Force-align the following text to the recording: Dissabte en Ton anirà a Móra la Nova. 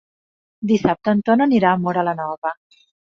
Dissabte 0.69 1.13
en 1.15 1.21
Ton 1.27 1.43
anirà 1.45 1.73
a 1.73 1.79
Móra 1.83 2.07
la 2.09 2.17
Nova. 2.21 2.55